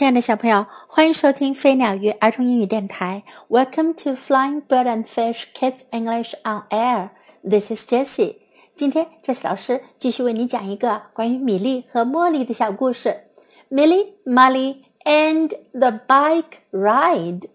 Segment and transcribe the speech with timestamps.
[0.00, 3.22] 亲爱的小朋友，欢迎收听飞鸟鱼儿童英语电台。
[3.50, 7.10] Welcome to Flying Bird and Fish Kids English on Air.
[7.46, 8.36] This is Jessie.
[8.74, 13.24] 今天，Jessie 老师继续为你讲一个关于米莉和茉莉的小故事。
[13.70, 17.50] Milly, Molly and the Bike Ride.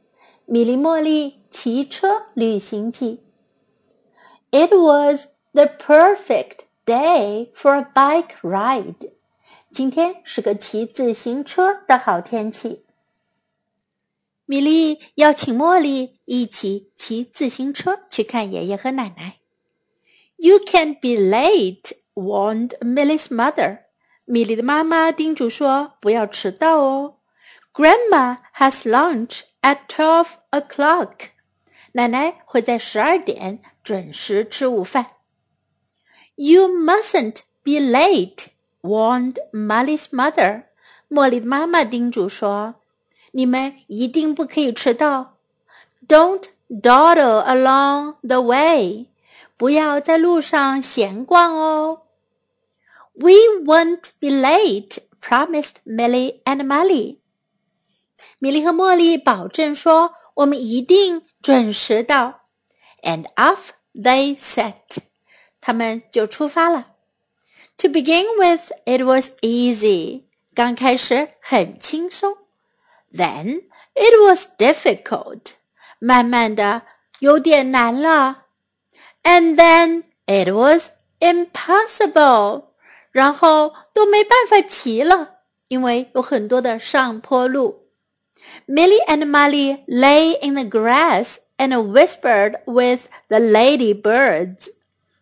[0.46, 3.24] 米莉茉莉骑车旅行记。
[4.52, 9.15] It was the perfect day for a bike ride.
[9.76, 12.86] 今天是个骑自行车的好天气。
[14.46, 19.40] 米莉邀请茉莉一起骑自行车去看爷爷和奶奶。
[20.38, 23.80] You can't be late, warned Millie's mother.
[24.24, 27.18] 米莉的妈妈叮嘱说：“不要迟到哦。”
[27.76, 31.32] Grandma has lunch at twelve o'clock.
[31.92, 35.08] 奶奶会在十二点准时吃午饭。
[36.36, 38.55] You mustn't be late
[38.86, 40.64] warned Molly's mother, mother。
[41.10, 42.76] 茉莉的妈妈叮嘱说
[43.32, 45.38] ：“你们一定不可以迟到。
[46.08, 49.08] Don't dawdle along the way。
[49.58, 52.02] 不要在路上闲逛哦。
[53.14, 53.32] ”We
[53.64, 57.20] won't be late, promised Milly and Molly。
[58.40, 62.42] 米莉和茉莉保证说：“我们一定准时到。
[63.04, 64.98] ”And off they set。
[65.62, 66.95] 他们就出发了。
[67.78, 70.24] to begin with, it was easy.
[70.54, 72.38] 刚开始很轻松。
[73.14, 75.54] Then it was difficult.
[76.00, 76.84] 慢慢的
[77.20, 78.46] 有点难了。
[79.24, 82.66] And then it was impossible.
[83.12, 87.88] 然后都没办法骑了，因为有很多的上坡路。
[88.68, 94.70] Milly and Molly lay in the grass and whispered with the lady birds.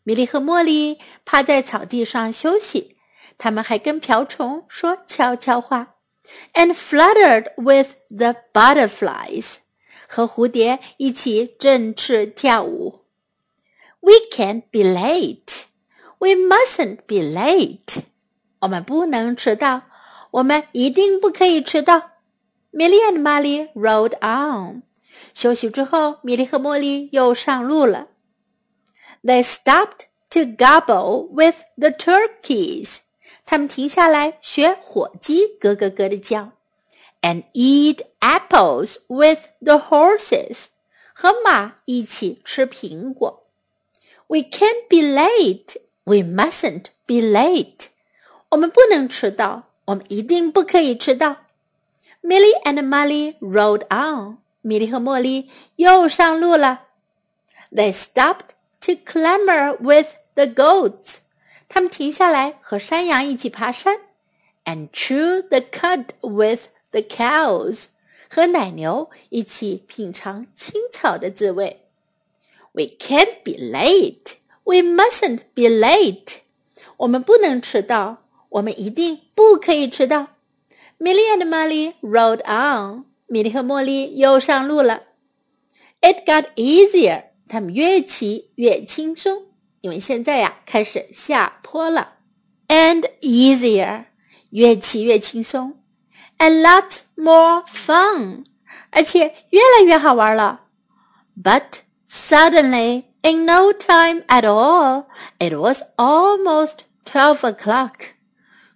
[0.04, 2.98] 米莉和茉莉趴在草地上休息，
[3.38, 5.96] 他们还跟瓢虫说悄悄话
[6.54, 9.56] ，and fluttered with the butterflies，
[10.08, 13.06] 和蝴蝶一起振翅跳舞。
[14.02, 15.64] We can't be late.
[16.20, 18.04] We mustn't be late.
[18.60, 19.84] 我们不能迟到，
[20.32, 22.12] 我们一定不可以迟到。
[22.74, 24.84] Millie and Molly rode on.
[25.34, 28.08] 休息之后，米莉和茉莉又上路了。
[29.24, 32.98] They stopped to gobble with the turkeys.
[33.46, 36.52] 他们停下来学火鸡咯咯咯的叫。
[37.22, 40.66] And eat apples with the horses.
[41.14, 43.46] 和马一起吃苹果。
[44.28, 45.78] We can't be late.
[46.04, 47.88] We mustn't be late.
[48.50, 51.38] 我们不能迟到，我们一定不可以迟到。
[52.22, 54.40] Milly and Molly rode on.
[54.62, 56.88] 米莉和茉莉又上路了。
[57.72, 58.56] They stopped
[58.86, 61.18] to clamber with the goats.
[61.68, 63.98] 他们停下来和山羊一起爬山
[64.66, 67.86] ，and chew the cud with the cows，
[68.30, 71.88] 和奶牛一起品尝青草的滋味。
[72.74, 74.36] We can't be late.
[74.64, 76.38] We mustn't be late.
[76.98, 80.28] 我们不能迟到，我们一定不可以迟到。
[81.00, 83.06] Milly and Molly rode on.
[83.28, 85.04] 米莉和茉莉又上路了。
[86.02, 87.24] It got easier.
[87.53, 89.43] 他们越骑越轻松，
[89.81, 92.15] 因为现在呀开始下坡了，
[92.69, 94.05] and easier，
[94.51, 95.77] 越骑越轻松，
[96.39, 98.45] and lots more fun，
[98.91, 100.63] 而且越来越好玩了。
[101.43, 101.81] But
[102.11, 105.07] suddenly, in no time at all,
[105.39, 107.93] it was almost twelve o'clock。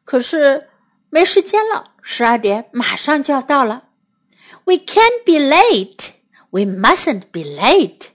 [0.05, 0.69] 可是
[1.11, 3.89] 没时间了，十二点马上就要到了。
[4.65, 6.11] We can't be late.
[6.51, 8.09] We mustn't be late.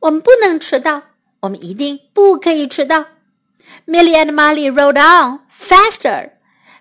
[0.00, 1.02] 我们不能迟到，
[1.40, 3.04] 我们一定不可以迟到。
[3.86, 6.30] Millie and Molly rode on faster。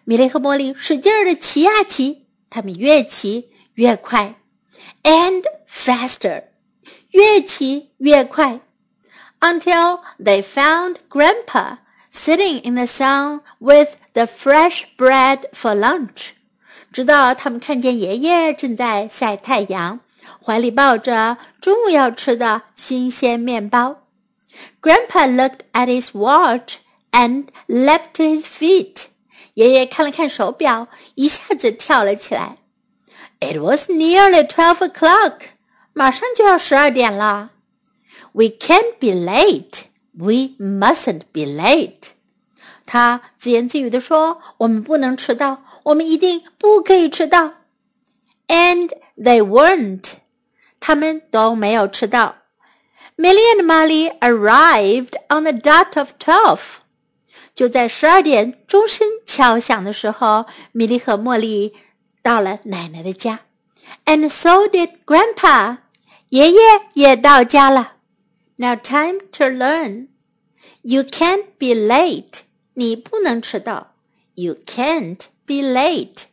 [0.06, 4.36] 米莉和茉莉使劲儿的骑啊骑，他们越骑越快
[5.04, 6.46] ，and faster，
[7.12, 8.62] 越骑越快
[9.42, 11.78] ，until they found Grandpa
[12.14, 16.30] sitting in the sun with the fresh bread for lunch。
[16.92, 20.00] 直到他们看见爷爷正在晒太阳。
[20.44, 24.04] 怀里抱着中午要吃的新鲜面包。
[24.82, 26.78] Grandpa looked at his watch
[27.12, 29.06] and leapt to his feet。
[29.54, 32.58] 爷爷看了看手表，一下子跳了起来。
[33.40, 35.34] It was nearly twelve o'clock。
[35.94, 37.52] 马上就要十二点了。
[38.32, 39.84] We can't be late.
[40.14, 42.12] We mustn't be late。
[42.86, 47.54] 他自言自语地说：“我们不能迟到，我们一定不可以迟到。”
[48.48, 50.14] And they weren't.
[50.80, 52.38] 他们都没有迟到。
[53.18, 56.60] Milly and Molly arrived on the dot of twelve。
[57.54, 61.74] 就在十二点钟声敲响的时候，米莉和茉莉
[62.22, 63.42] 到了奶奶的家。
[64.06, 65.78] And so did Grandpa。
[66.30, 66.60] 爷爷
[66.94, 67.94] 也到家了。
[68.58, 70.08] Now time to learn.
[70.84, 72.42] You can't be late.
[72.76, 73.96] 你不能迟到。
[74.36, 76.26] You can't be late.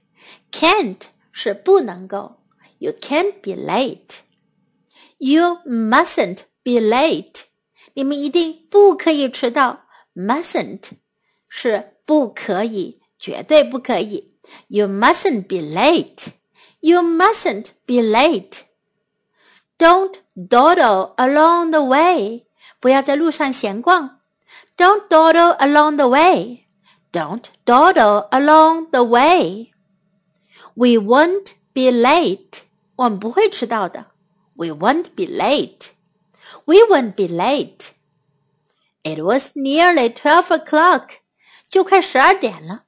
[0.52, 1.00] Can't
[1.32, 2.36] 是不能够。
[2.78, 4.18] You can't be late.
[5.17, 7.43] You mustn't be late.
[7.93, 9.85] 你们一定不可以迟到。
[10.15, 10.91] Mustn't
[11.49, 14.33] 是不可以，绝对不可以。
[14.67, 16.33] You mustn't be late.
[16.79, 18.61] You mustn't be late.
[19.77, 22.47] Don't dawdle along the way.
[22.79, 24.19] 不要在路上闲逛。
[24.75, 26.65] Don't dawdle along the way.
[27.11, 29.71] Don't dawdle along the way.
[30.73, 32.61] We won't be late.
[32.95, 34.07] 我们不会迟到的。
[34.55, 35.91] We won't be late.
[36.65, 37.93] We won't be late.
[39.03, 41.19] It was nearly twelve o'clock.
[41.69, 42.83] 就快十二点了。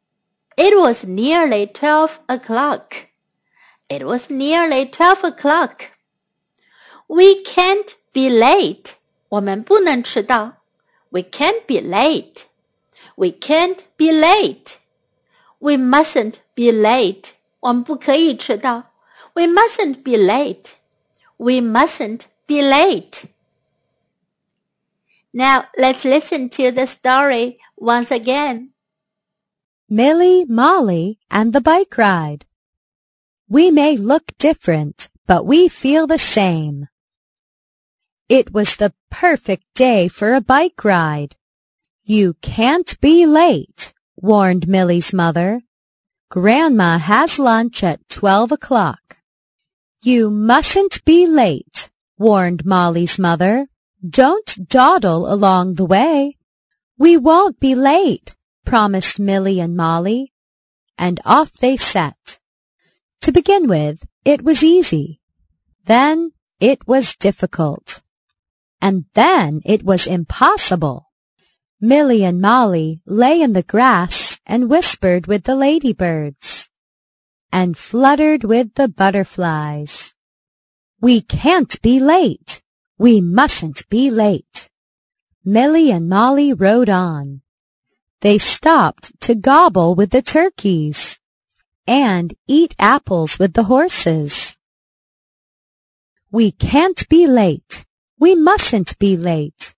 [0.56, 3.08] It was nearly twelve o'clock.
[3.88, 5.92] It was nearly twelve o'clock.
[7.08, 8.94] We can't be late.
[9.30, 10.58] 我们不能迟到。
[11.10, 12.44] We can't be late.
[13.16, 14.76] We can't be late.
[15.60, 17.32] We mustn't be late.
[17.62, 18.92] 我们不可以迟到。
[19.34, 20.74] We mustn't be late.
[21.39, 23.27] We mustn't be late.
[25.33, 28.71] Now let's listen to the story once again.
[29.89, 32.45] Milly, Molly, and the bike ride.
[33.49, 36.89] We may look different, but we feel the same.
[38.29, 41.37] It was the perfect day for a bike ride.
[42.03, 45.63] You can't be late, warned Milly's mother.
[46.31, 49.18] Grandma has lunch at twelve o'clock.
[50.01, 53.67] You mustn't be late, warned Molly's mother.
[54.09, 56.37] Don't dawdle along the way.
[56.97, 60.33] We won't be late, promised Milly and Molly.
[60.97, 62.39] And off they set.
[63.23, 65.21] To begin with, it was easy.
[65.87, 66.31] Then
[66.61, 68.01] it was difficult.
[68.81, 71.11] And then it was impossible.
[71.81, 76.58] Milly and Molly lay in the grass and whispered with the ladybirds
[77.53, 80.15] and fluttered with the butterflies.
[81.01, 82.63] We can't be late.
[82.99, 84.71] We mustn't be late.
[85.45, 87.43] Milly and Molly rode on.
[88.21, 91.19] They stopped to gobble with the turkeys
[91.87, 94.59] and eat apples with the horses.
[96.31, 97.87] We can't be late.
[98.19, 99.75] We mustn't be late.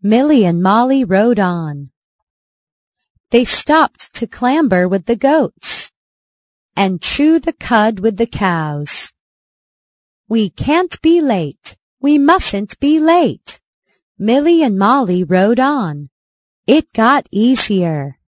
[0.00, 1.90] Milly and Molly rode on.
[3.30, 5.81] They stopped to clamber with the goats
[6.76, 9.12] and chew the cud with the cows.
[10.28, 11.76] We can't be late.
[12.00, 13.60] We mustn't be late.
[14.18, 16.08] Milly and Molly rode on.
[16.66, 18.18] It got easier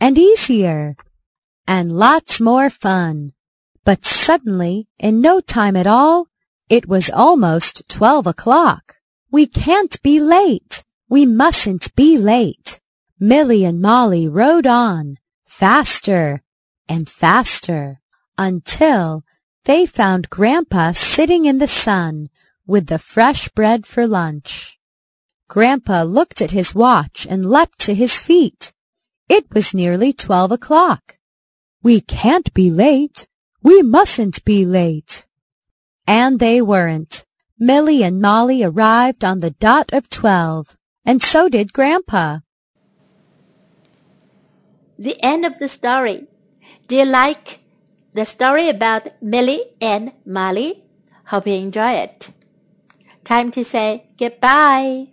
[0.00, 0.96] and easier
[1.66, 3.32] and lots more fun.
[3.84, 6.28] But suddenly, in no time at all,
[6.68, 8.96] it was almost twelve o'clock.
[9.30, 10.84] We can't be late.
[11.08, 12.80] We mustn't be late.
[13.18, 15.14] Milly and Molly rode on,
[15.44, 16.42] faster
[16.92, 18.00] and faster,
[18.36, 19.24] until
[19.64, 22.28] they found Grandpa sitting in the sun
[22.66, 24.78] with the fresh bread for lunch.
[25.48, 28.74] Grandpa looked at his watch and leapt to his feet.
[29.28, 31.18] It was nearly twelve o'clock.
[31.82, 33.26] We can't be late.
[33.62, 35.26] We mustn't be late.
[36.06, 37.24] And they weren't.
[37.58, 42.40] Milly and Molly arrived on the dot of twelve, and so did Grandpa.
[44.98, 46.26] The end of the story.
[46.88, 47.60] Do you like
[48.12, 50.84] the story about Milly and Molly?
[51.26, 52.30] Hope you enjoy it.
[53.24, 55.08] Time to say goodbye.